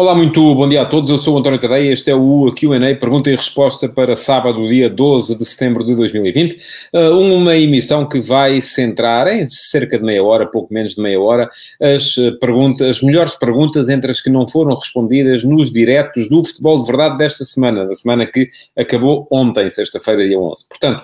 [0.00, 1.10] Olá, muito bom dia a todos.
[1.10, 1.92] Eu sou o António Tadeia.
[1.92, 6.58] Este é o QA, pergunta e resposta para sábado, dia 12 de setembro de 2020.
[6.90, 11.20] Uh, uma emissão que vai centrar em cerca de meia hora, pouco menos de meia
[11.20, 16.42] hora, as perguntas, as melhores perguntas entre as que não foram respondidas nos diretos do
[16.42, 20.66] futebol de verdade desta semana, da semana que acabou ontem, sexta-feira, dia 11.
[20.66, 21.02] Portanto,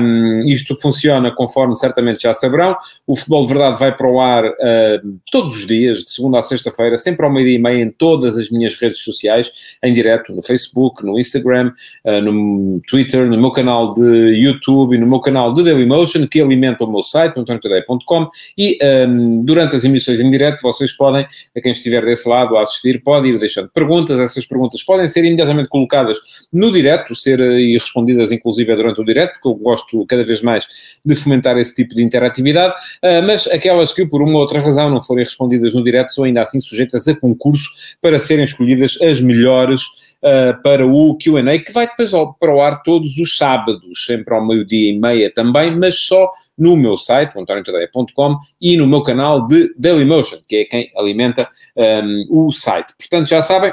[0.00, 2.74] um, isto funciona conforme certamente já saberão.
[3.06, 6.42] O futebol de verdade vai para o ar uh, todos os dias, de segunda a
[6.42, 9.50] sexta-feira, sempre ao meio-dia e meia, em todo todas as minhas redes sociais,
[9.82, 11.72] em direto, no Facebook, no Instagram,
[12.04, 16.40] uh, no Twitter, no meu canal de YouTube e no meu canal de Dailymotion, que
[16.40, 21.26] alimenta o meu site, antoniotadeia.com, e um, ehm, durante as emissões em direto, vocês podem,
[21.56, 25.24] a quem estiver desse lado a assistir, pode ir deixando perguntas, essas perguntas podem ser
[25.24, 26.18] imediatamente colocadas
[26.52, 30.40] no direto, ser eh, e respondidas inclusive durante o direto, porque eu gosto cada vez
[30.40, 30.66] mais
[31.04, 34.90] de fomentar esse tipo de interatividade, uh, mas aquelas que por uma ou outra razão
[34.90, 37.70] não forem respondidas no direto são ainda assim sujeitas a concurso
[38.04, 39.80] para serem escolhidas as melhores
[40.22, 44.34] uh, para o QA, que vai depois ao, para o ar todos os sábados, sempre
[44.34, 49.48] ao meio-dia e meia também, mas só no meu site, antoniotadeia.com, e no meu canal
[49.48, 52.92] de Dailymotion, que é quem alimenta um, o site.
[52.98, 53.72] Portanto, já sabem,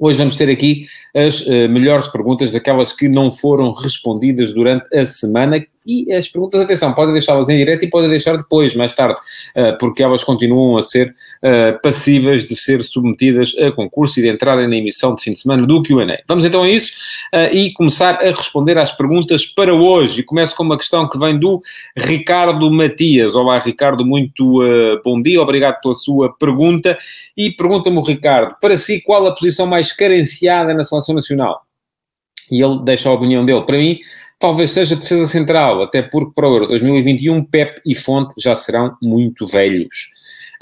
[0.00, 5.04] Hoje vamos ter aqui as uh, melhores perguntas, aquelas que não foram respondidas durante a
[5.08, 9.18] semana e as perguntas, atenção, podem deixá-las em direto e podem deixar depois, mais tarde,
[9.54, 14.28] eh, porque elas continuam a ser eh, passíveis de ser submetidas a concurso e de
[14.28, 16.18] entrarem na emissão de fim de semana do QA.
[16.28, 16.92] Vamos então a isso
[17.32, 20.20] eh, e começar a responder às perguntas para hoje.
[20.20, 21.62] E começo com uma questão que vem do
[21.96, 23.34] Ricardo Matias.
[23.34, 24.60] Olá, Ricardo, muito
[25.02, 26.98] bom dia, obrigado pela sua pergunta.
[27.34, 31.62] E pergunta-me Ricardo, para si, qual a posição mais carenciada na seleção nacional?
[32.50, 33.62] E ele deixa a opinião dele.
[33.62, 33.98] Para mim,
[34.38, 38.96] talvez seja defesa central, até porque para o Euro 2021 Pep e Fonte já serão
[39.02, 40.08] muito velhos.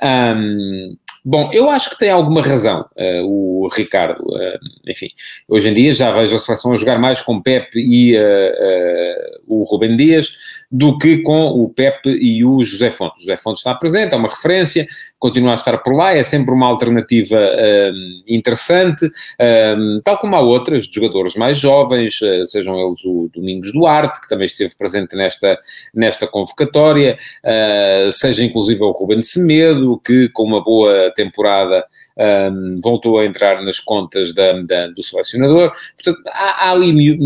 [0.03, 4.23] Um, bom, eu acho que tem alguma razão uh, o Ricardo.
[4.23, 4.59] Uh,
[4.89, 5.09] enfim,
[5.47, 9.65] hoje em dia já vejo a seleção a jogar mais com Pep e uh, o
[9.65, 10.33] Rubem Dias
[10.71, 13.19] do que com o Pepe e o José Fontes.
[13.19, 14.87] O José Fontes está presente, é uma referência,
[15.19, 19.06] continua a estar por lá, é sempre uma alternativa um, interessante,
[19.76, 24.21] um, tal como há outras, de jogadores mais jovens, uh, sejam eles o Domingos Duarte,
[24.21, 25.59] que também esteve presente nesta,
[25.94, 31.84] nesta convocatória, uh, seja inclusive o Ruben Semedo, que com uma boa temporada
[32.19, 35.72] um, voltou a entrar nas contas da, da, do selecionador.
[35.94, 37.19] Portanto, há, há, ali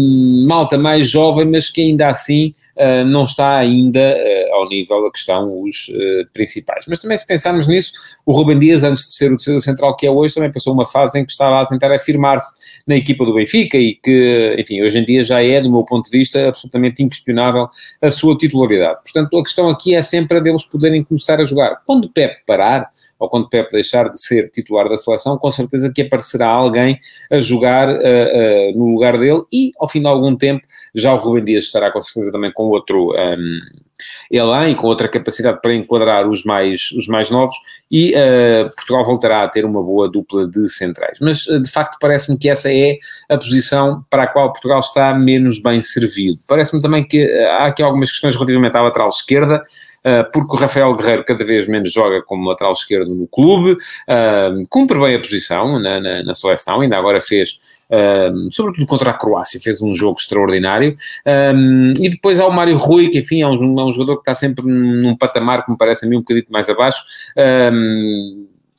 [0.46, 5.12] malta mais jovem, mas que ainda assim uh, não está ainda uh, ao nível a
[5.12, 6.84] que estão os uh, principais.
[6.88, 7.92] Mas também, se pensarmos nisso,
[8.26, 10.86] o Rubem Dias, antes de ser o defesa central que é hoje, também passou uma
[10.86, 12.52] fase em que estava a tentar afirmar-se
[12.86, 16.10] na equipa do Benfica e que, enfim, hoje em dia já é, do meu ponto
[16.10, 17.68] de vista, absolutamente inquestionável
[18.02, 19.00] a sua titularidade.
[19.02, 21.80] Portanto, a questão aqui é sempre a deles poderem começar a jogar.
[21.86, 22.10] Quando o
[22.46, 22.90] parar,
[23.20, 26.98] ou quando o Pep deixar de ser titular da seleção, com certeza que aparecerá alguém
[27.31, 31.16] a jogar uh, uh, no lugar dele e, ao fim de algum tempo, já o
[31.16, 33.12] Rubem Dias estará com certeza também com outro...
[33.12, 33.89] Um,
[34.30, 37.56] elan e com outra capacidade para enquadrar os mais, os mais novos
[37.90, 41.18] e uh, Portugal voltará a ter uma boa dupla de centrais.
[41.20, 45.12] Mas, uh, de facto, parece-me que essa é a posição para a qual Portugal está
[45.12, 46.38] menos bem servido.
[46.46, 49.62] Parece-me também que uh, há aqui algumas questões relativamente à lateral esquerda,
[50.32, 53.76] porque o Rafael Guerreiro cada vez menos joga como lateral esquerdo no clube,
[54.70, 57.58] cumpre bem a posição na, na, na seleção, ainda agora fez
[57.90, 60.96] um, sobretudo contra a Croácia, fez um jogo extraordinário.
[61.54, 64.22] Um, e depois há o Mário Rui, que enfim é um, é um, jogador que
[64.22, 67.02] está sempre num patamar que me parece a mim um bocadinho mais abaixo.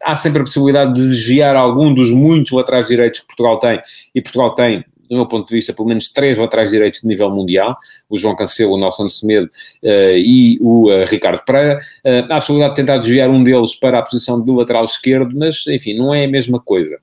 [0.03, 3.79] Há sempre a possibilidade de desviar algum dos muitos laterais direitos que Portugal tem,
[4.15, 7.29] e Portugal tem, do meu ponto de vista, pelo menos três laterais direitos de nível
[7.29, 7.77] mundial,
[8.09, 9.47] o João Cancelo, o Nelson Semedo
[9.83, 11.79] uh, e o uh, Ricardo Pereira.
[12.03, 15.37] Uh, há a possibilidade de tentar desviar um deles para a posição do lateral esquerdo,
[15.37, 16.97] mas, enfim, não é a mesma coisa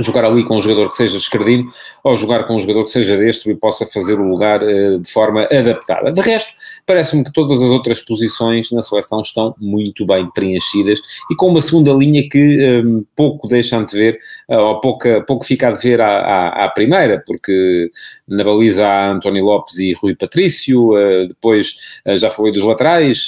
[0.00, 1.68] jogar ali com um jogador que seja esquerdino
[2.02, 5.10] ou jogar com um jogador que seja destro e possa fazer o lugar uh, de
[5.10, 6.12] forma adaptada.
[6.12, 6.52] De resto,
[6.86, 11.60] parece-me que todas as outras posições na seleção estão muito bem preenchidas e com uma
[11.60, 14.18] segunda linha que um, eh, pouco deixa de ver,
[14.48, 17.90] uh, ou pouco, pouco fica a dever à, à, à, primeira, porque
[18.28, 21.74] na baliza há António Lopes e Rui Patrício, uh, depois
[22.16, 23.26] já falei dos laterais,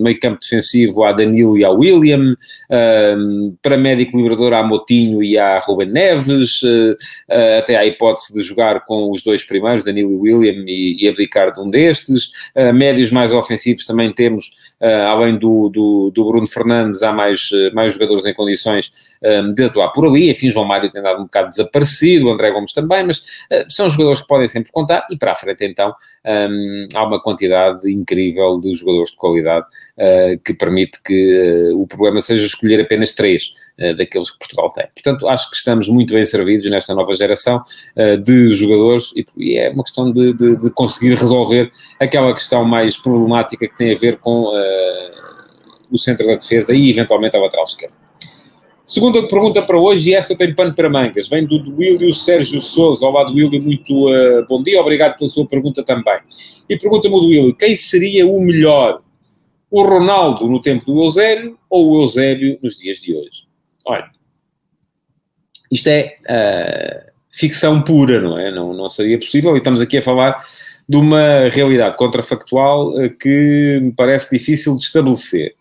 [0.00, 2.36] meio campo defensivo há Danilo e há William,
[3.62, 6.60] para médico liberador há Motinho e há Ruben Neves,
[7.58, 11.52] até à hipótese de jogar com os dois primeiros, Danilo e William, e, e abdicar
[11.52, 12.30] de um destes.
[12.74, 18.24] médios mais ofensivos também temos, além do, do, do, Bruno Fernandes, há mais, mais jogadores
[18.24, 18.90] em condições
[19.54, 20.30] de atuar por ali.
[20.30, 23.22] Enfim, João Mário tem dado um bocado desaparecido, o André Gomes também, mas
[23.68, 25.06] são jogadores que podem sempre contar.
[25.10, 25.94] E para a frente, então,
[26.94, 29.66] há uma quantidade incrível de jogadores de qualidade
[30.44, 34.86] que permite que o problema seja escolher apenas três uh, daqueles que Portugal tem.
[34.94, 37.62] Portanto, acho que estamos muito bem servidos nesta nova geração
[37.96, 42.64] uh, de jogadores e, e, é uma questão de, de, de, conseguir resolver aquela questão
[42.64, 44.69] mais problemática que tem a ver com uh,
[45.90, 47.96] o centro da defesa e, eventualmente, a lateral esquerda.
[48.90, 53.06] Segunda pergunta para hoje, e esta tem pano para mangas, vem do Duílio Sérgio Souza.
[53.06, 56.18] Olá, Duílio, muito uh, bom dia, obrigado pela sua pergunta também.
[56.68, 59.00] E pergunta-me Duílio, quem seria o melhor
[59.70, 63.46] o Ronaldo no tempo do Eusébio ou o Eusébio nos dias de hoje?
[63.86, 64.10] Olha,
[65.70, 68.50] isto é uh, ficção pura, não é?
[68.50, 70.44] Não, não seria possível e estamos aqui a falar
[70.90, 75.54] de uma realidade contrafactual uh, que me parece difícil de estabelecer.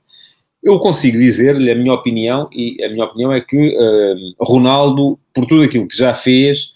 [0.64, 5.46] Eu consigo dizer-lhe a minha opinião, e a minha opinião é que uh, Ronaldo, por
[5.46, 6.72] tudo aquilo que já fez,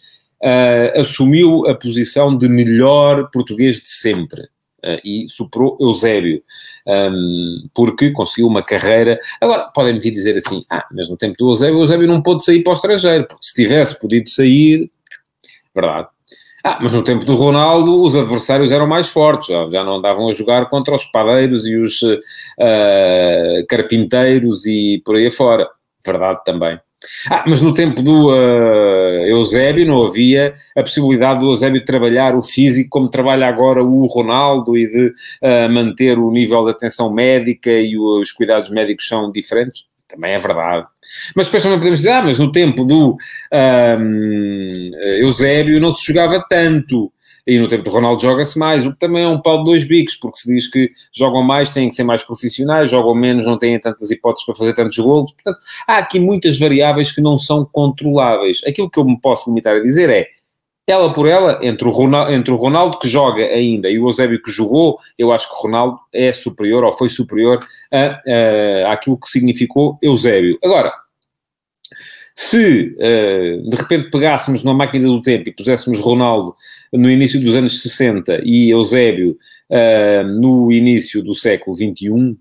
[0.96, 4.42] assumiu a posição de melhor português de sempre.
[4.86, 6.44] Uh, e superou Eusébio,
[6.86, 9.18] um, porque conseguiu uma carreira.
[9.40, 12.62] Agora, podem-me vir dizer assim: ah, mas no tempo do Eusébio, Eusébio não pôde sair
[12.62, 14.92] para o estrangeiro, porque se tivesse podido sair,
[15.74, 16.10] verdade.
[16.66, 20.32] Ah, mas no tempo do Ronaldo, os adversários eram mais fortes, já, não andavam a
[20.32, 25.70] jogar contra os padeiros e os uh, carpinteiros e por aí afora.
[26.06, 26.80] Verdade também.
[27.30, 32.42] Ah, mas no tempo do uh, Eusébio não havia a possibilidade do Eusébio trabalhar o
[32.42, 37.72] físico como trabalha agora o Ronaldo e de uh, manter o nível de atenção médica
[37.72, 39.84] e os cuidados médicos são diferentes.
[40.08, 40.86] Também é verdade.
[41.36, 43.18] Mas depois também podemos dizer, ah, mas no tempo do
[43.52, 47.12] um, Eusébio não se jogava tanto.
[47.46, 49.86] E no tempo do Ronaldo joga-se mais, o que também é um pau de dois
[49.86, 53.58] bicos, porque se diz que jogam mais, têm que ser mais profissionais, jogam menos, não
[53.58, 55.34] têm tantas hipóteses para fazer tantos golos.
[55.34, 58.62] Portanto, há aqui muitas variáveis que não são controláveis.
[58.66, 60.28] Aquilo que eu me posso limitar a dizer é,
[60.86, 64.42] ela por ela, entre o, Ronaldo, entre o Ronaldo que joga ainda e o Eusébio
[64.42, 67.60] que jogou, eu acho que o Ronaldo é superior ou foi superior
[67.92, 68.22] a,
[68.88, 70.58] a, àquilo que significou Eusébio.
[70.62, 70.94] Agora,
[72.36, 76.56] se uh, de repente pegássemos numa máquina do tempo e puséssemos Ronaldo
[76.92, 79.38] no início dos anos 60 e Eusébio
[79.70, 82.36] uh, no início do século XXI,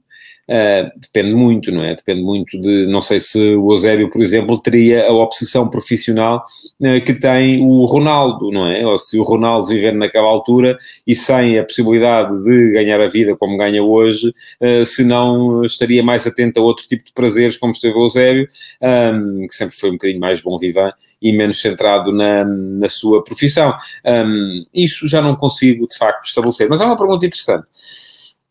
[0.53, 1.95] Uh, depende muito, não é?
[1.95, 6.45] Depende muito de, não sei se o Eusébio, por exemplo, teria a obsessão profissional
[6.79, 8.85] uh, que tem o Ronaldo, não é?
[8.87, 10.77] Ou se o Ronaldo viver naquela altura
[11.07, 14.29] e sem a possibilidade de ganhar a vida como ganha hoje,
[14.61, 18.47] uh, se não estaria mais atento a outro tipo de prazeres, como esteve o Eusébio,
[18.83, 23.25] um, que sempre foi um bocadinho mais bom vivant e menos centrado na, na sua
[23.25, 23.75] profissão.
[24.05, 26.69] Um, isso já não consigo, de facto, estabelecer.
[26.69, 27.67] Mas é uma pergunta interessante.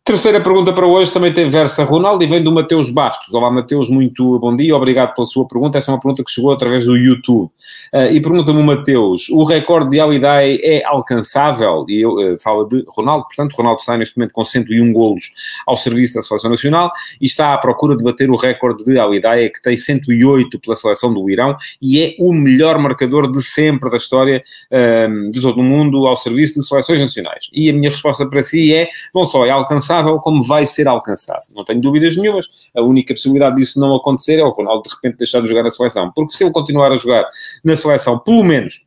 [0.04, 3.32] Terceira pergunta para hoje também tem versa Ronaldo e vem do Mateus Bastos.
[3.36, 5.78] Olá, Mateus, muito bom dia, obrigado pela sua pergunta.
[5.78, 7.52] Esta é uma pergunta que chegou através do YouTube.
[7.94, 11.86] Uh, e pergunta-me Mateus: o recorde de Alidai é alcançável?
[11.88, 15.32] E eu uh, falo de Ronaldo, portanto, Ronaldo está neste momento com 101 golos
[15.68, 19.50] ao serviço da Seleção Nacional e está à procura de bater o recorde de Alidai,
[19.50, 23.98] que tem 108 pela seleção do Irão e é o melhor marcador de sempre da
[23.98, 27.52] história uh, de todo o mundo ao serviço de seleções nacionais.
[27.54, 31.42] E a minha resposta para si é: não só é alcançável, como vai ser alcançado.
[31.56, 32.48] Não tenho dúvidas nenhumas.
[32.76, 35.70] A única possibilidade disso não acontecer é o Ronaldo de repente deixar de jogar na
[35.70, 36.12] seleção.
[36.12, 37.26] Porque se ele continuar a jogar
[37.64, 38.86] na seleção, pelo menos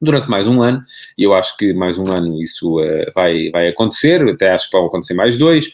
[0.00, 0.82] durante mais um ano,
[1.16, 4.76] e eu acho que mais um ano isso uh, vai, vai acontecer, até acho que
[4.76, 5.72] vão acontecer mais dois,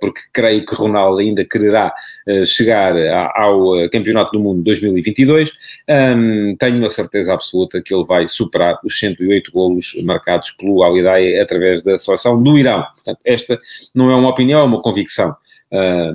[0.00, 1.92] porque creio que Ronaldo ainda quererá
[2.28, 2.94] uh, chegar
[3.34, 5.52] ao Campeonato do Mundo 2022,
[5.88, 11.38] um, tenho a certeza absoluta que ele vai superar os 108 golos marcados pelo Alidai
[11.38, 12.84] através da seleção do Irão.
[12.94, 13.58] Portanto, esta
[13.94, 15.34] não é uma opinião, é uma convicção,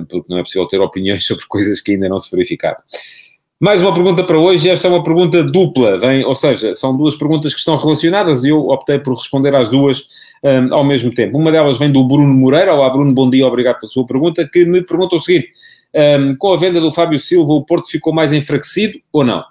[0.08, 2.78] porque não é possível ter opiniões sobre coisas que ainda não se verificaram.
[3.60, 7.16] Mais uma pergunta para hoje, esta é uma pergunta dupla, vem, ou seja, são duas
[7.16, 10.06] perguntas que estão relacionadas e eu optei por responder às duas
[10.42, 11.38] um, ao mesmo tempo.
[11.38, 14.64] Uma delas vem do Bruno Moreira, olá Bruno, bom dia, obrigado pela sua pergunta, que
[14.64, 15.50] me pergunta o seguinte,
[15.94, 19.44] um, com a venda do Fábio Silva o Porto ficou mais enfraquecido ou não?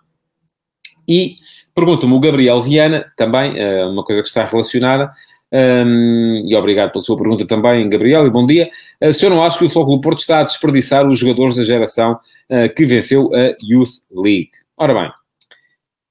[1.08, 1.36] E
[1.74, 5.12] pergunta-me o Gabriel Viana, também, uh, uma coisa que está relacionada,
[5.52, 8.70] um, e obrigado pela sua pergunta também, Gabriel, e bom dia.
[9.02, 11.64] Uh, se eu não acho que o Flóculo Porto está a desperdiçar os jogadores da
[11.64, 14.52] geração uh, que venceu a Youth League.
[14.76, 15.12] Ora bem,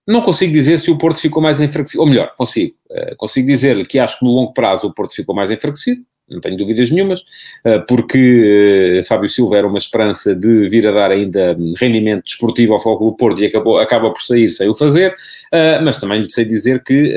[0.06, 2.76] não consigo dizer se o Porto ficou mais enfraquecido, ou melhor, consigo.
[2.90, 6.40] Uh, consigo dizer-lhe que acho que no longo prazo o Porto ficou mais enfraquecido, não
[6.40, 11.10] tenho dúvidas nenhumas, uh, porque uh, Fábio Silva era uma esperança de vir a dar
[11.10, 15.84] ainda rendimento desportivo ao do Porto e acabou, acaba por sair sem o fazer, uh,
[15.84, 17.14] mas também lhe sei dizer que,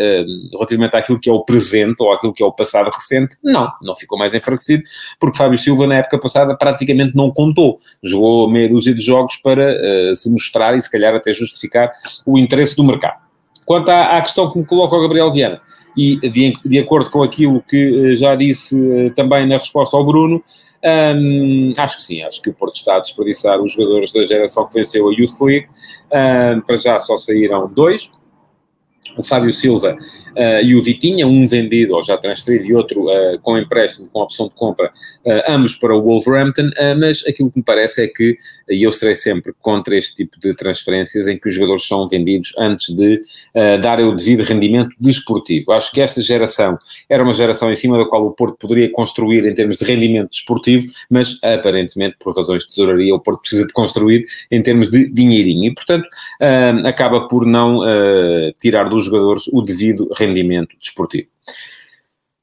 [0.52, 3.96] relativamente àquilo que é o presente ou àquilo que é o passado recente, não, não
[3.96, 4.84] ficou mais enfraquecido,
[5.20, 10.16] porque Fábio Silva na época passada praticamente não contou, jogou meia dúzia de jogos para
[10.16, 11.92] se mostrar e se calhar até justificar
[12.26, 13.20] o interesse do mercado.
[13.66, 15.60] Quanto à, à questão que me coloca o Gabriel Viana,
[15.96, 20.06] e de, de acordo com aquilo que eh, já disse eh, também na resposta ao
[20.06, 20.44] Bruno,
[20.84, 24.66] um, acho que sim, acho que o Porto está a desperdiçar os jogadores da geração
[24.66, 25.68] que venceu a Youth League.
[26.12, 28.10] Um, para já só saíram dois,
[29.18, 29.98] o Fábio Silva
[30.40, 34.22] uh, e o Vitinha, um vendido ou já transferido e outro uh, com empréstimo, com
[34.22, 34.88] opção de compra,
[35.26, 38.38] uh, ambos para o Wolverhampton, mas aquilo que me parece é que,
[38.70, 42.54] e eu serei sempre contra este tipo de transferências em que os jogadores são vendidos
[42.58, 43.22] antes de
[43.82, 45.72] darem o devido rendimento desportivo.
[45.72, 46.78] Acho que esta geração
[47.10, 50.30] era uma geração em cima da qual o Porto poderia construir em termos de rendimento
[50.30, 55.10] desportivo, mas aparentemente, por razões de tesouraria, o Porto precisa de construir em termos de
[55.12, 56.08] dinheirinho e, portanto,
[56.86, 57.80] acaba por não
[58.60, 61.28] tirar dos jogadores o devido rendimento desportivo.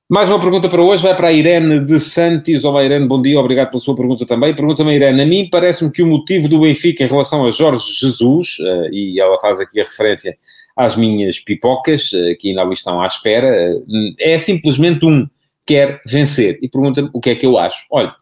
[0.08, 2.64] Mais uma pergunta para hoje, vai para a Irene de Santos.
[2.64, 4.54] Olá Irene, bom dia, obrigado pela sua pergunta também.
[4.54, 8.56] Pergunta-me Irene, a mim parece-me que o motivo do Benfica em relação a Jorge Jesus,
[8.60, 10.38] uh, e ela faz aqui a referência
[10.76, 15.28] às minhas pipocas, uh, que ainda estão à espera, uh, é simplesmente um,
[15.66, 16.60] quer vencer.
[16.62, 17.84] E pergunta-me o que é que eu acho.
[17.90, 18.14] Olha,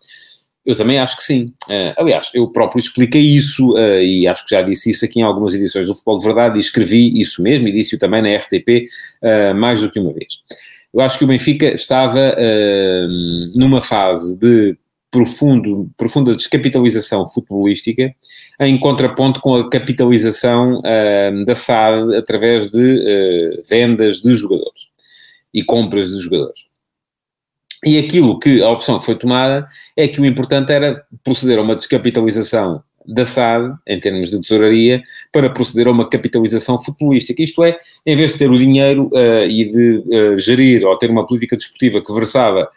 [0.64, 1.52] eu também acho que sim.
[1.68, 5.22] Uh, aliás, eu próprio expliquei isso uh, e acho que já disse isso aqui em
[5.22, 8.68] algumas edições do Futebol de Verdade e escrevi isso mesmo e disse-o também na RTP
[8.68, 10.38] uh, eh, mais do que uma vez.
[10.92, 12.36] Eu acho que o Benfica estava
[13.56, 14.76] numa fase de
[15.10, 18.14] profundo, profunda descapitalização futebolística
[18.60, 20.80] em contraponto com a capitalização
[21.44, 24.88] da SAD através de vendas de jogadores
[25.52, 26.60] e compras de jogadores.
[27.84, 31.62] E aquilo que a opção que foi tomada é que o importante era proceder a
[31.62, 37.42] uma descapitalização da SAD, em termos de tesouraria, para proceder a uma capitalização futebolística.
[37.42, 37.76] Isto é,
[38.06, 41.56] em vez de ter o dinheiro uh, e de uh, gerir ou ter uma política
[41.56, 42.68] desportiva que versava,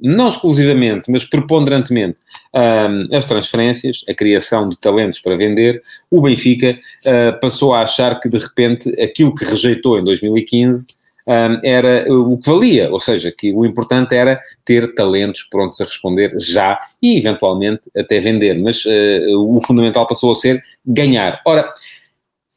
[0.00, 2.18] não exclusivamente, mas preponderantemente,
[2.54, 8.18] um, as transferências, a criação de talentos para vender, o Benfica uh, passou a achar
[8.18, 10.86] que, de repente, aquilo que rejeitou em 2015
[11.28, 15.84] um, era o que valia, ou seja, que o importante era ter talentos prontos a
[15.84, 21.40] responder já e eventualmente até vender, mas uh, o fundamental passou a ser ganhar.
[21.46, 21.72] Ora,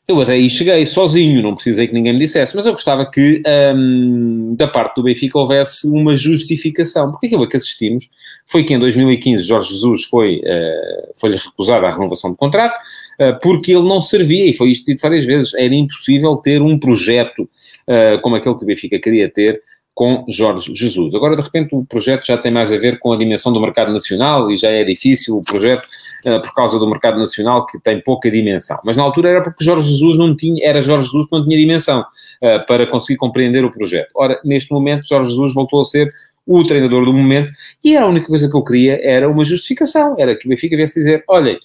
[0.05, 3.41] eu até aí cheguei sozinho, não precisei que ninguém me dissesse, mas eu gostava que
[3.73, 8.09] um, da parte do Benfica houvesse uma justificação, porque aquilo a que assistimos
[8.45, 12.75] foi que em 2015 Jorge Jesus foi, uh, foi-lhe recusada a renovação do contrato,
[13.21, 16.77] uh, porque ele não servia, e foi isto dito várias vezes, era impossível ter um
[16.77, 17.49] projeto
[17.87, 19.61] uh, como aquele que o Benfica queria ter
[19.93, 21.13] com Jorge Jesus.
[21.13, 23.91] Agora, de repente, o projeto já tem mais a ver com a dimensão do mercado
[23.91, 25.87] nacional e já é difícil o projeto
[26.25, 28.79] uh, por causa do mercado nacional que tem pouca dimensão.
[28.83, 31.57] Mas na altura era porque Jorge Jesus não tinha, era Jorge Jesus que não tinha
[31.57, 34.09] dimensão uh, para conseguir compreender o projeto.
[34.15, 36.11] Ora, neste momento, Jorge Jesus voltou a ser
[36.45, 37.51] o treinador do momento
[37.83, 40.99] e a única coisa que eu queria era uma justificação, era que o Benfica viesse
[40.99, 41.57] dizer, olhem,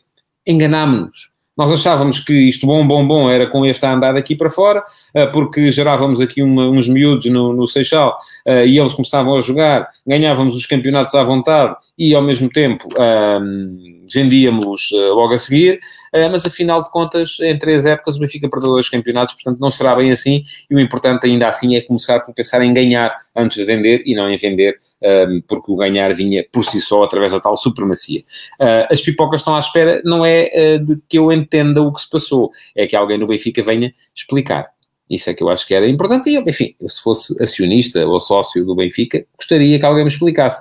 [0.46, 4.80] enganámos-nos, nós achávamos que isto bom, bom, bom era com este andar daqui para fora,
[5.12, 9.40] eh, porque gerávamos aqui uma, uns miúdos no, no Seixal eh, e eles começavam a
[9.40, 15.38] jogar, ganhávamos os campeonatos à vontade e ao mesmo tempo um, vendíamos uh, logo a
[15.38, 15.80] seguir,
[16.14, 19.70] uh, mas afinal de contas, em três épocas o Benfica perdeu dois campeonatos, portanto não
[19.70, 23.56] será bem assim, e o importante ainda assim é começar por pensar em ganhar antes
[23.56, 27.32] de vender e não em vender, um, porque o ganhar vinha por si só através
[27.32, 28.20] da tal supremacia.
[28.60, 32.10] Uh, as pipocas estão à espera, não é de que eu entenda o que se
[32.10, 34.66] passou, é que alguém no Benfica venha explicar.
[35.10, 36.28] Isso é que eu acho que era importante.
[36.28, 40.60] E, enfim, se fosse acionista ou sócio do Benfica, gostaria que alguém me explicasse.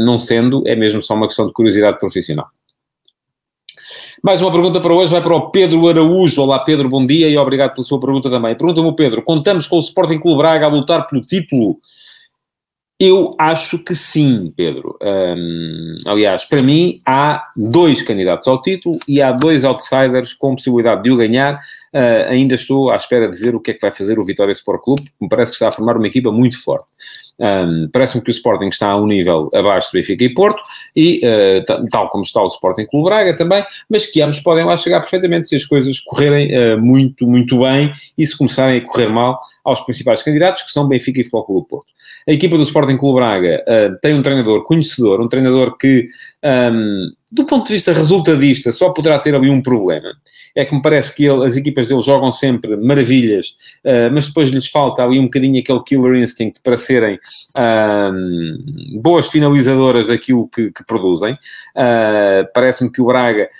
[0.00, 2.48] Não sendo, é mesmo só uma questão de curiosidade profissional.
[4.22, 6.42] Mais uma pergunta para hoje vai para o Pedro Araújo.
[6.42, 8.56] Olá, Pedro, bom dia e obrigado pela sua pergunta também.
[8.56, 11.78] Pergunta-me Pedro: contamos com o Sporting Clube Braga a lutar pelo título?
[12.98, 14.96] Eu acho que sim, Pedro.
[15.02, 21.02] Um, aliás, para mim, há dois candidatos ao título e há dois outsiders com possibilidade
[21.02, 21.60] de o ganhar.
[21.92, 24.52] Uh, ainda estou à espera de ver o que é que vai fazer o Vitória
[24.52, 26.86] Sport Clube, me parece que está a formar uma equipa muito forte.
[27.38, 30.62] Um, Parece-me que o Sporting está a um nível abaixo do Benfica e Porto,
[30.94, 34.76] e uh, tal como está o Sporting Clube Braga também, mas que ambos podem lá
[34.76, 39.08] chegar perfeitamente se as coisas correrem uh, muito, muito bem e se começarem a correr
[39.08, 41.96] mal aos principais candidatos, que são Benfica e Futebol Clube Porto.
[42.28, 46.06] A equipa do Sporting Clube Braga uh, tem um treinador conhecedor, um treinador que
[46.42, 50.16] um, do ponto de vista resultadista, só poderá ter ali um problema.
[50.54, 53.48] É que me parece que ele, as equipas dele jogam sempre maravilhas,
[53.84, 57.16] uh, mas depois lhes falta ali um bocadinho aquele killer instinct para serem
[57.58, 61.34] uh, boas finalizadoras daquilo que, que produzem.
[61.34, 63.50] Uh, Parece-me que o Braga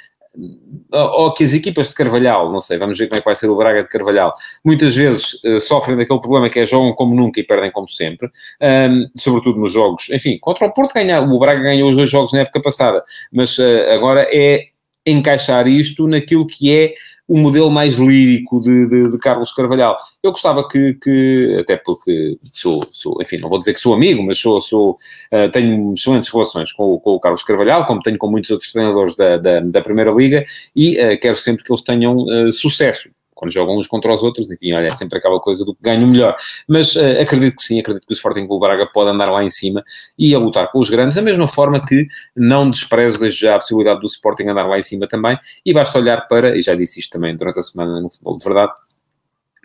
[0.92, 3.48] ou que as equipas de Carvalhal, não sei, vamos ver como é que vai ser
[3.48, 7.40] o Braga de Carvalhal, muitas vezes uh, sofrem daquele problema que é jogam como nunca
[7.40, 8.28] e perdem como sempre,
[8.60, 12.32] um, sobretudo nos jogos, enfim, contra o Porto ganhar, o Braga ganhou os dois jogos
[12.32, 13.02] na época passada,
[13.32, 14.68] mas uh, agora é
[15.06, 16.94] encaixar isto naquilo que é
[17.28, 19.96] o modelo mais lírico de, de, de, Carlos Carvalhal.
[20.22, 24.22] Eu gostava que, que até porque sou, sou, enfim, não vou dizer que sou amigo,
[24.22, 24.92] mas sou, sou
[25.32, 29.16] uh, tenho excelentes relações com, com, o Carlos Carvalhal, como tenho com muitos outros treinadores
[29.16, 33.52] da, da, da Primeira Liga, e uh, quero sempre que eles tenham uh, sucesso quando
[33.52, 36.36] jogam uns contra os outros, enfim, olha, é sempre aquela coisa do que ganho melhor.
[36.66, 39.50] Mas uh, acredito que sim, acredito que o Sporting Clube Braga pode andar lá em
[39.50, 39.84] cima
[40.18, 43.58] e a lutar com os grandes, da mesma forma que não desprezo desde já a
[43.58, 46.98] possibilidade do Sporting andar lá em cima também, e basta olhar para, e já disse
[46.98, 48.72] isto também durante a semana no Futebol de Verdade,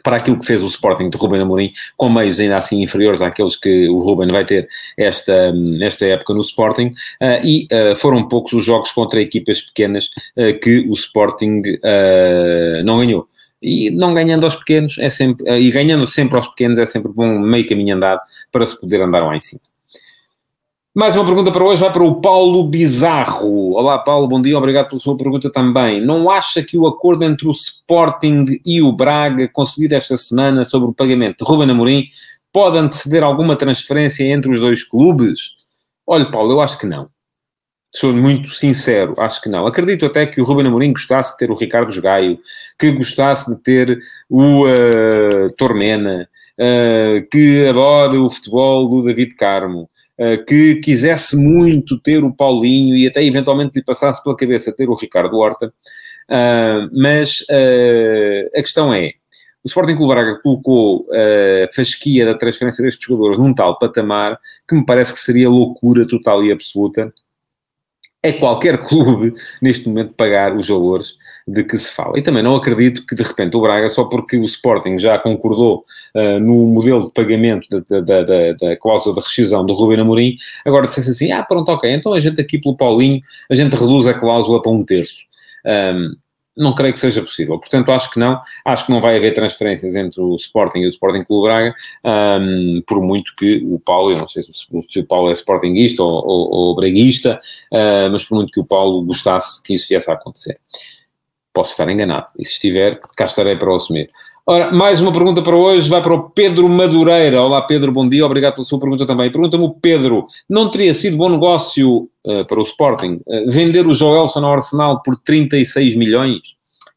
[0.03, 3.55] para aquilo que fez o Sporting de Ruben Amorim, com meios ainda assim inferiores àqueles
[3.55, 8.53] que o Ruben vai ter esta, esta época no Sporting, uh, e uh, foram poucos
[8.53, 11.61] os jogos contra equipas pequenas uh, que o Sporting
[12.83, 13.27] não ganhou.
[13.61, 17.39] E não ganhando aos pequenos é sempre, e ganhando sempre aos pequenos é sempre bom
[17.39, 19.61] meio caminho andado para se poder andar lá em cima.
[20.93, 23.71] Mais uma pergunta para hoje vai para o Paulo Bizarro.
[23.75, 26.03] Olá, Paulo, bom dia, obrigado pela sua pergunta também.
[26.03, 30.89] Não acha que o acordo entre o Sporting e o Braga, conseguido esta semana sobre
[30.89, 32.07] o pagamento de Ruben Amorim,
[32.51, 35.51] pode anteceder alguma transferência entre os dois clubes?
[36.05, 37.05] Olha, Paulo, eu acho que não.
[37.93, 39.67] Sou muito sincero, acho que não.
[39.67, 42.39] Acredito até que o Ruben Amorim gostasse de ter o Ricardo Gaio,
[42.79, 49.89] que gostasse de ter o uh, Tormena, uh, que adora o futebol do David Carmo,
[50.17, 54.87] uh, que quisesse muito ter o Paulinho e até eventualmente lhe passasse pela cabeça ter
[54.87, 55.73] o Ricardo Horta.
[56.93, 57.45] mas
[58.55, 59.11] a questão é,
[59.65, 64.75] o Sporting Clube Braga colocou a fasquia da transferência destes jogadores num tal patamar que
[64.75, 67.13] me parece que seria loucura total e absoluta
[68.23, 71.15] é qualquer clube, neste momento, pagar os valores
[71.47, 72.19] de que se fala.
[72.19, 75.85] E também não acredito que, de repente, o Braga, só porque o Sporting já concordou
[76.15, 80.35] uh, no modelo de pagamento da, da, da, da, cláusula de rescisão do Rubem Amorim,
[80.63, 84.05] agora dissesse assim, ah, pronto, ok, então a gente aqui pelo Paulinho, a gente reduz
[84.05, 85.23] a cláusula para um terço.
[85.65, 86.15] Um,
[86.55, 87.57] não creio que seja possível.
[87.57, 88.41] Portanto, acho que não.
[88.65, 91.75] Acho que não vai haver transferências entre o Sporting e o Sporting Clube Braga,
[92.41, 96.25] um, por muito que o Paulo, eu não sei se, o Paulo é Sportingista ou,
[96.25, 100.13] ou, ou Braguista, uh, mas por muito que o Paulo gostasse que isso viesse a
[100.13, 100.59] acontecer.
[101.53, 102.27] Posso estar enganado.
[102.37, 104.09] E se estiver, cá estarei para o assumir.
[104.43, 107.43] Ora, mais uma pergunta para hoje, vai para o Pedro Madureira.
[107.43, 109.31] Olá Pedro, bom dia, obrigado pela sua pergunta também.
[109.31, 113.93] Pergunta-me o Pedro, não teria sido bom negócio uh, para o Sporting uh, vender o
[113.93, 116.55] Joelson ao Arsenal por 36 milhões?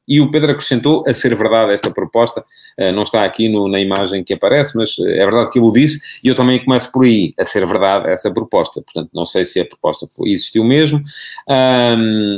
[0.08, 3.78] E o Pedro acrescentou, a ser verdade esta proposta, uh, não está aqui no, na
[3.78, 7.04] imagem que aparece, mas é verdade que ele o disse, e eu também começo por
[7.04, 8.80] aí, a ser verdade essa proposta.
[8.80, 11.02] Portanto, não sei se a proposta foi, existiu mesmo,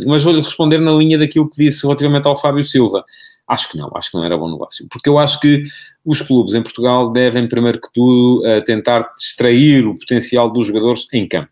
[0.05, 3.05] mas vou-lhe responder na linha daquilo que disse relativamente ao Fábio Silva.
[3.49, 4.87] Acho que não, acho que não era bom negócio.
[4.91, 5.65] Porque eu acho que
[6.05, 11.07] os clubes em Portugal devem, primeiro que tudo, uh, tentar extrair o potencial dos jogadores
[11.13, 11.51] em campo.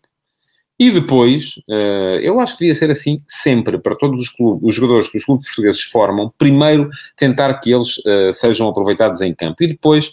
[0.77, 4.75] E depois, uh, eu acho que devia ser assim sempre, para todos os clubes, os
[4.75, 9.63] jogadores que os clubes portugueses formam, primeiro tentar que eles uh, sejam aproveitados em campo
[9.63, 10.11] e depois,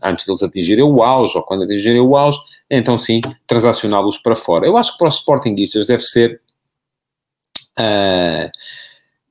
[0.00, 2.38] antes deles atingirem o auge, ou quando atingirem o auge,
[2.70, 4.64] então sim, transacioná-los para fora.
[4.64, 6.40] Eu acho que para os Sportingistas deve ser
[7.78, 8.50] Hum,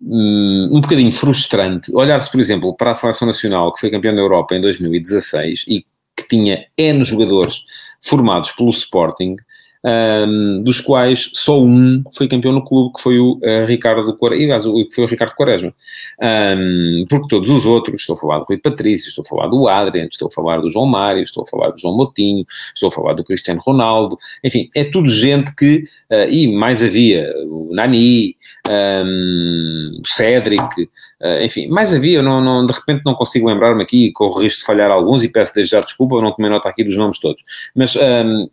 [0.06, 4.56] um bocadinho frustrante olhar-se, por exemplo, para a Seleção Nacional, que foi campeão da Europa
[4.56, 5.86] em 2016 e
[6.16, 7.64] que tinha N jogadores
[8.02, 9.38] formados pelo Sporting,
[9.86, 14.58] um, dos quais só um foi campeão no clube, que foi o uh, Ricardo Quaresma,
[14.60, 15.74] que foi o Ricardo Quaresma.
[16.22, 19.68] Um, porque todos os outros, estou a falar do Rui Patrício, estou a falar do
[19.68, 22.92] Adrian, estou a falar do João Mário, estou a falar do João Motinho, estou a
[22.92, 28.38] falar do Cristiano Ronaldo, enfim, é tudo gente que, uh, e mais havia o Nani,
[28.70, 29.63] um,
[30.06, 30.84] Cédric,
[31.22, 34.66] uh, enfim, mais havia, não, não, de repente não consigo lembrar-me aqui, corro risco de
[34.66, 37.44] falhar alguns e peço desde já desculpa, eu não tomei nota aqui dos nomes todos,
[37.76, 37.96] mas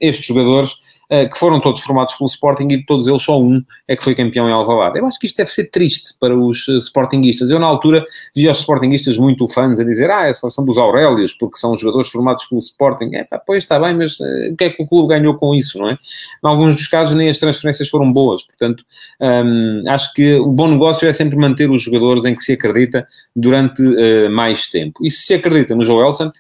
[0.00, 3.60] estes jogadores eh, que foram todos formados pelo Sporting e de todos eles só um
[3.88, 4.98] é que foi campeão em Alvalade.
[5.00, 7.50] Eu acho que isto deve ser triste para os uh, Sportinguistas.
[7.50, 10.78] Eu, na altura, via os Sportinguistas muito fãs a dizer ah, é a seleção dos
[10.78, 13.10] Aurélios, porque são jogadores formados pelo Sporting.
[13.14, 15.78] É pois está bem, mas uh, o que é que o clube ganhou com isso,
[15.78, 15.94] não é?
[15.94, 15.96] Em
[16.42, 18.84] alguns dos casos nem as transferências foram boas, portanto,
[19.20, 23.06] um, acho que o bom negócio é sempre manter os jogadores em que se acredita
[23.34, 25.04] durante uh, mais tempo.
[25.04, 26.30] E se se acredita no Joelson,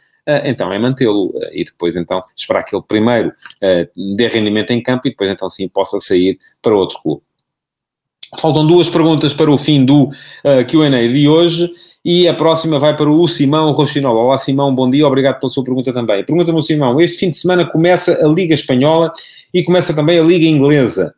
[0.44, 4.82] então é mantê-lo ah, e depois então esperar que ele primeiro ah, dê rendimento em
[4.82, 7.22] campo e depois então sim possa sair para outro clube.
[8.38, 10.10] Faltam duas perguntas para o fim do
[10.44, 11.68] QA de hoje.
[12.02, 14.20] E a próxima vai para o Simão Rochinola.
[14.20, 16.24] Olá, Simão, bom dia, obrigado pela sua pergunta também.
[16.24, 19.12] Pergunta-me, Simão, este fim de semana começa a Liga Espanhola
[19.52, 21.14] e começa também a Liga Inglesa.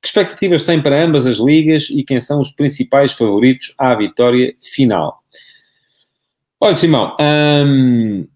[0.00, 4.54] Que expectativas tem para ambas as ligas e quem são os principais favoritos à vitória
[4.58, 5.22] final?
[6.58, 8.26] Olha, Simão, hum,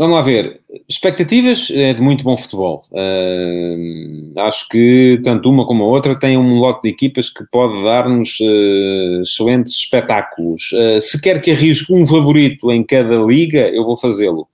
[0.00, 0.62] Vamos lá ver.
[0.88, 2.86] Expectativas é de muito bom futebol.
[2.90, 7.84] Uh, acho que tanto uma como a outra têm um lote de equipas que pode
[7.84, 10.72] dar-nos uh, excelentes espetáculos.
[10.72, 14.48] Uh, se quer que arrisque um favorito em cada liga, eu vou fazê-lo.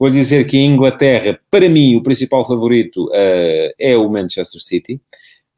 [0.00, 4.98] Vou dizer que em Inglaterra, para mim, o principal favorito é o Manchester City.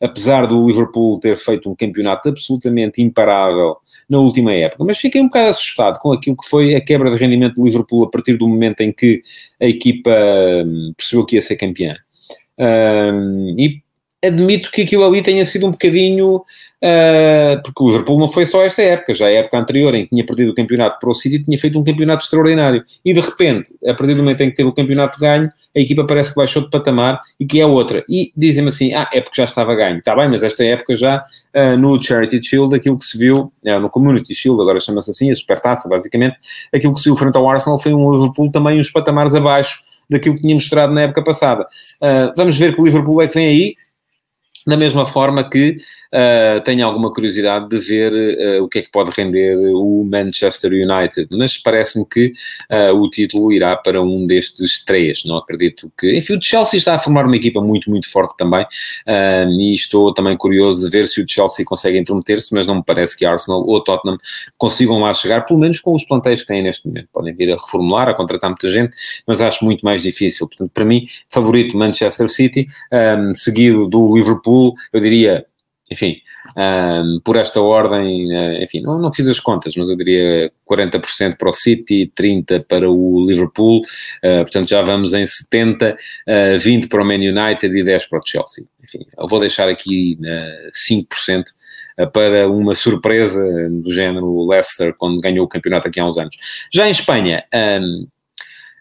[0.00, 3.76] Apesar do Liverpool ter feito um campeonato absolutamente imparável
[4.08, 7.16] na última época, mas fiquei um bocado assustado com aquilo que foi a quebra de
[7.16, 9.22] rendimento do Liverpool a partir do momento em que
[9.60, 10.10] a equipa
[10.64, 11.96] hum, percebeu que ia ser campeã.
[12.58, 13.82] Um, e
[14.24, 16.42] admito que aquilo ali tenha sido um bocadinho
[16.78, 20.10] Uh, porque o Liverpool não foi só esta época, já a época anterior em que
[20.10, 22.84] tinha perdido o campeonato para o City, tinha feito um campeonato extraordinário.
[23.04, 26.04] E de repente, a partir do momento em que teve o campeonato ganho, a equipa
[26.04, 28.04] parece que baixou de patamar e que é outra.
[28.08, 29.98] E dizem-me assim: ah, é porque já estava ganho.
[29.98, 33.80] Está bem, mas esta época já uh, no Charity Shield, aquilo que se viu, uh,
[33.80, 36.36] no Community Shield, agora chama-se assim, a Supertaça, basicamente,
[36.72, 40.36] aquilo que se viu frente ao Arsenal foi um Liverpool também uns patamares abaixo daquilo
[40.36, 41.64] que tinha mostrado na época passada.
[42.00, 43.74] Uh, vamos ver que o Liverpool é que vem aí
[44.68, 45.78] da mesma forma que
[46.12, 50.72] uh, tenho alguma curiosidade de ver uh, o que é que pode render o Manchester
[50.72, 52.34] United, mas parece-me que
[52.70, 55.24] uh, o título irá para um destes três.
[55.24, 56.18] Não acredito que.
[56.18, 58.66] Enfim, o Chelsea está a formar uma equipa muito, muito forte também,
[59.06, 63.16] e estou também curioso de ver se o Chelsea consegue intrometer-se, mas não me parece
[63.16, 64.18] que Arsenal ou Tottenham
[64.58, 67.08] consigam lá chegar, pelo menos com os plantéis que têm neste momento.
[67.12, 68.92] Podem vir a reformular, a contratar muita gente,
[69.26, 70.46] mas acho muito mais difícil.
[70.46, 74.57] Portanto, para mim, favorito Manchester City, um, seguido do Liverpool
[74.92, 75.44] eu diria,
[75.90, 76.20] enfim,
[76.56, 81.36] um, por esta ordem, uh, enfim, não, não, fiz as contas, mas eu diria 40%
[81.36, 85.96] para o City, 30% para o Liverpool, uh, portanto já vamos em 70%, uh,
[86.58, 88.64] 20% para o Man United e 10% para o Chelsea.
[88.82, 91.44] Enfim, eu vou deixar aqui uh, 5%
[92.12, 96.36] para uma surpresa do género Leicester, quando ganhou o campeonato aqui há uns anos.
[96.72, 98.06] Já em Espanha, um,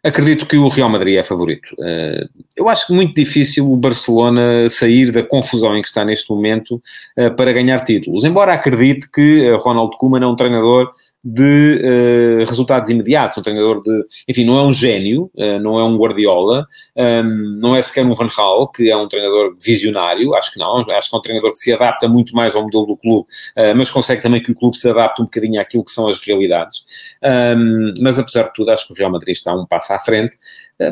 [0.08, 1.76] Acredito que o Real Madrid é favorito.
[1.82, 6.82] Eh, eu acho muito difícil o Barcelona sair da confusão em que está neste momento
[7.17, 8.24] eh, para ganhar títulos.
[8.24, 10.89] Embora acredite que eh, Ronald Koeman é um treinador
[11.30, 15.84] de uh, resultados imediatos, um treinador de, enfim, não é um gênio, uh, não é
[15.84, 20.34] um Guardiola, um, ehm, não é sequer um Van Gaal, que é um treinador visionário,
[20.36, 22.86] acho que não, acho que é um treinador que se adapta muito mais ao modelo
[22.86, 25.92] do clube, uh, mas consegue também que o clube se adapte um bocadinho àquilo que
[25.92, 26.84] são as realidades.
[27.22, 30.00] Um, ehm, mas apesar de tudo, acho que o Real Madrid está um passo à
[30.00, 30.38] frente,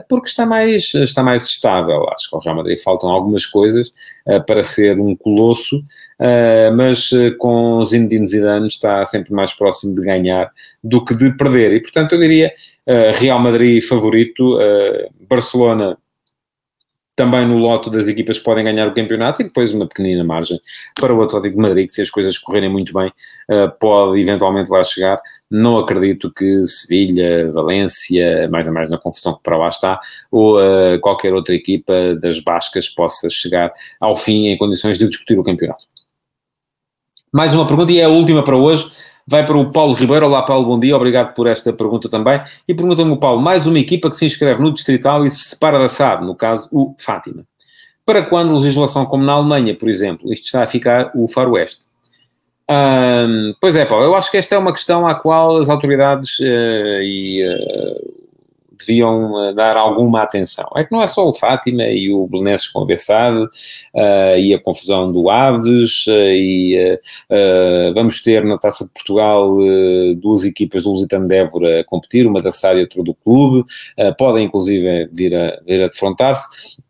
[0.09, 2.07] porque está mais, está mais estável.
[2.09, 3.91] Acho que ao Real Madrid faltam algumas coisas
[4.45, 5.83] para ser um colosso,
[6.17, 10.49] Uh, mas com Zinedine Zidane está sempre mais próximo de ganhar
[10.81, 11.73] do que de perder.
[11.73, 12.53] E, portanto, eu diria
[13.15, 14.57] Real Madrid favorito,
[15.27, 15.97] Barcelona
[17.15, 20.59] também no lote das equipas que podem ganhar o campeonato e depois uma pequenina margem
[20.99, 23.11] para o Atlético de Madrid, que se as coisas correrem muito bem,
[23.79, 25.21] pode eventualmente lá chegar.
[25.49, 29.99] Não acredito que Sevilha, Valência, mais a mais na confusão que para lá está,
[30.29, 30.57] ou
[30.99, 35.85] qualquer outra equipa das Bascas possa chegar ao fim em condições de discutir o campeonato.
[37.31, 38.91] Mais uma pergunta e é a última para hoje.
[39.27, 40.27] Vai para o Paulo Ribeiro.
[40.27, 40.95] Olá, Paulo, bom dia.
[40.95, 42.39] Obrigado por esta pergunta também.
[42.67, 45.79] E pergunta-me o Paulo: mais uma equipa que se inscreve no Distrital e se separa
[45.79, 47.43] da SAD, no caso, o Fátima.
[48.05, 50.31] Para quando legislação como na Alemanha, por exemplo?
[50.31, 51.87] Isto está a ficar o Faroeste.
[52.69, 56.39] Hum, pois é, Paulo, eu acho que esta é uma questão à qual as autoridades
[56.39, 58.24] uh, e uh,
[58.77, 60.69] deviam eh, dar alguma atenção.
[60.75, 64.53] É que não é só o Fátima e o Belenenses com a Bessade uh, e
[64.53, 69.55] a confusão do Aves uh, e uh, vamos ter na Taça de Portugal
[70.17, 73.65] duas equipas do Lusitano de Évora a competir, uma da SAD e outra do clube,
[74.17, 76.45] podem inclusive vir a, vir a defrontar-se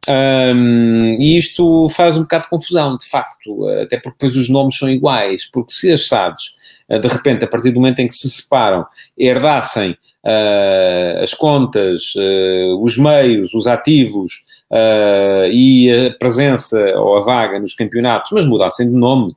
[0.08, 4.78] um, e isto faz um bocado de confusão, de facto, até porque depois os nomes
[4.78, 6.52] são iguais, porque se as SADs
[6.90, 8.86] de repente, a partir do momento em que se separam,
[9.18, 14.34] herdassem uh, as contas, uh, os meios, os ativos
[14.72, 19.36] uh, e a presença ou a vaga nos campeonatos, mas mudassem de nome,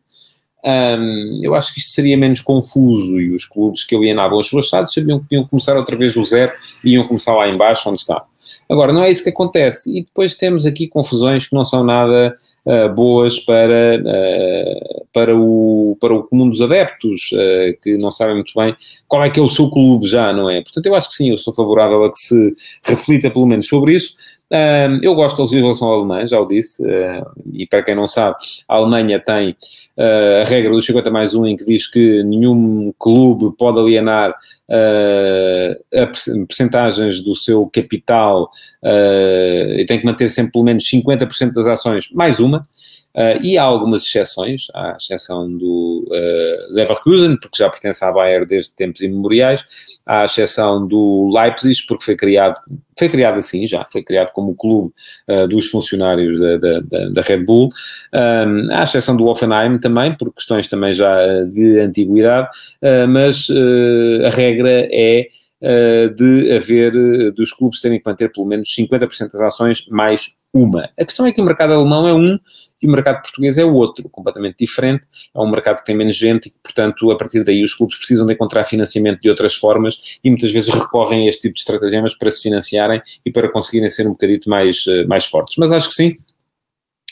[0.64, 4.68] um, eu acho que isto seria menos confuso e os clubes que alienavam as suas
[4.68, 6.52] SADs sabiam que iam começar outra vez do zero
[6.84, 8.24] e iam começar lá embaixo onde está.
[8.68, 9.90] Agora, não é isso que acontece.
[9.96, 12.36] E depois temos aqui confusões que não são nada
[12.68, 18.34] uh, boas para, uh, para, o, para o comum dos adeptos, uh, que não sabem
[18.34, 18.76] muito bem
[19.08, 20.60] qual é que é o seu clube já, não é?
[20.60, 22.52] Portanto, eu acho que sim, eu sou favorável a que se
[22.84, 24.12] reflita pelo menos sobre isso.
[24.50, 28.36] Um, eu gosto da legislação alemã, já o disse, uh, e para quem não sabe,
[28.66, 32.92] a Alemanha tem uh, a regra do 50 mais 1 em que diz que nenhum
[32.98, 38.50] clube pode alienar uh, percentagens do seu capital
[38.82, 42.66] e tem que manter sempre pelo menos 50% das ações, mais uma.
[43.18, 48.46] Uh, e há algumas exceções, à exceção do uh, Leverkusen, porque já pertence à Bayer
[48.46, 49.64] desde tempos imemoriais,
[50.06, 52.60] à exceção do Leipzig, porque foi criado,
[52.96, 54.92] foi criado assim já, foi criado como clube
[55.28, 57.70] uh, dos funcionários da, da, da Red Bull,
[58.14, 62.48] um, à exceção do Offenheim também, por questões também já de antiguidade,
[63.08, 63.48] mas
[64.24, 65.26] a regra é
[66.14, 70.88] de haver, dos clubes terem que manter pelo menos 50% das ações mais uma.
[70.98, 72.38] A questão é que o mercado alemão é um
[72.80, 75.06] e o mercado português é outro, completamente diferente.
[75.34, 78.26] É um mercado que tem menos gente e portanto, a partir daí os clubes precisam
[78.26, 82.14] de encontrar financiamento de outras formas e muitas vezes recorrem a este tipo de estratagemas
[82.16, 85.56] para se financiarem e para conseguirem ser um bocadito mais, eh, mais fortes.
[85.56, 86.16] Mas acho que sim,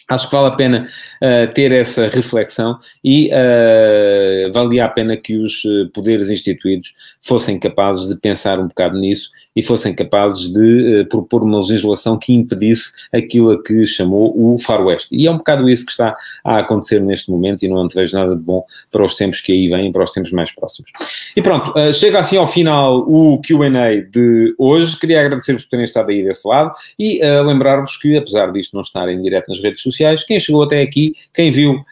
[0.08, 0.88] Acho que vale a pena
[1.20, 7.58] uh, ter essa reflexão e uh, valia a pena que os eh, poderes instituídos fossem
[7.58, 12.32] capazes de pensar um bocado nisso e fossem capazes de uh, propor uma legislação que
[12.32, 15.08] impedisse aquilo a que chamou o faroeste.
[15.10, 18.36] E é um bocado isso que está a acontecer neste momento e não antevejo nada
[18.36, 20.88] de bom para os tempos que aí vêm, para os tempos mais próximos.
[21.36, 24.96] E pronto, chega assim ao final o Q&A de hoje.
[24.96, 29.08] Queria agradecer-vos por terem estado aí desse lado e lembrar-vos que, apesar disto não estar
[29.08, 30.24] em direto nas redes sociais, sociais.
[30.24, 31.84] Quem chegou até aqui, quem viu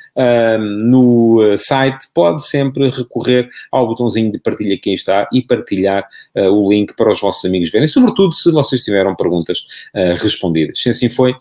[0.61, 6.51] no uh, site, pode sempre recorrer ao botãozinho de partilha que está e partilhar uh,
[6.51, 9.64] o link para os vossos amigos verem, sobretudo se vocês tiveram perguntas
[9.95, 10.81] uh, respondidas.
[10.81, 11.35] Se assim foi,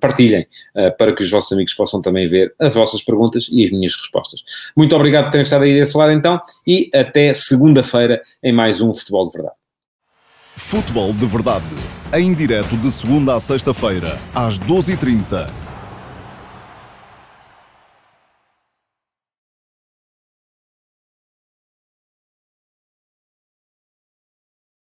[0.00, 0.46] partilhem
[0.96, 4.42] para que os vossos amigos possam também ver as vossas perguntas e as minhas respostas.
[4.74, 8.94] Muito obrigado por terem estado aí desse lado então e até segunda-feira em mais um
[8.94, 9.56] Futebol de Verdade.
[10.56, 11.64] Futebol de Verdade,
[12.14, 15.71] em direto de segunda a sexta-feira, às 12h30